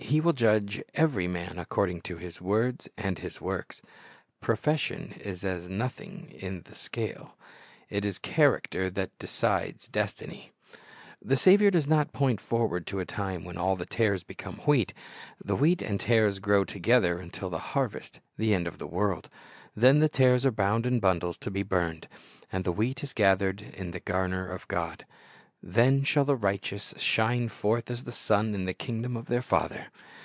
He' 0.00 0.20
will 0.22 0.32
judge 0.32 0.80
every 0.94 1.26
man 1.26 1.58
according 1.58 2.02
to 2.02 2.18
his 2.18 2.40
words 2.40 2.88
and 2.96 3.18
his 3.18 3.40
works. 3.40 3.82
Profession 4.40 5.12
is 5.20 5.42
as 5.42 5.68
nothing 5.68 6.30
in 6.30 6.62
the 6.62 6.74
scale. 6.76 7.36
It 7.90 8.04
is 8.04 8.20
character 8.20 8.90
that 8.90 9.18
decides 9.18 9.88
destiny. 9.88 10.52
1 10.70 10.70
Mai. 10.70 10.78
3: 10.78 10.78
i8 10.78 10.78
Tares 10.78 11.18
75 11.18 11.28
The 11.28 11.36
Saviour 11.36 11.70
does 11.72 11.86
not 11.88 12.12
point 12.12 12.40
forward 12.40 12.86
to 12.86 13.00
a 13.00 13.04
time 13.04 13.42
when 13.44 13.56
all 13.58 13.74
the 13.74 13.86
tares 13.86 14.22
become 14.22 14.58
wheat. 14.58 14.94
The 15.44 15.56
wheat 15.56 15.82
and 15.82 15.98
tares 15.98 16.38
grow 16.38 16.64
together 16.64 17.18
until 17.18 17.50
the 17.50 17.58
harvest, 17.74 18.20
the 18.36 18.54
end 18.54 18.68
of 18.68 18.78
the 18.78 18.86
world. 18.86 19.28
Then 19.74 19.98
the 19.98 20.08
tares 20.08 20.46
are 20.46 20.52
bound 20.52 20.86
in 20.86 21.00
bundles 21.00 21.36
to 21.38 21.50
be 21.50 21.64
burned, 21.64 22.06
and 22.52 22.62
the 22.62 22.72
wheat 22.72 23.02
is 23.02 23.12
gathered 23.12 23.60
into 23.62 23.90
the 23.90 24.00
garner 24.00 24.48
of 24.48 24.68
God. 24.68 25.04
"Then 25.60 26.04
shall 26.04 26.24
the 26.24 26.36
righteous 26.36 26.94
shine 26.98 27.48
forth 27.48 27.90
as 27.90 28.04
the 28.04 28.12
sun 28.12 28.54
in 28.54 28.64
the 28.64 28.72
kingdom 28.74 29.16
of 29.16 29.26
their 29.26 29.42
Father." 29.42 29.88